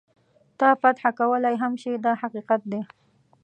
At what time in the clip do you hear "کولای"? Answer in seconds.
1.19-1.55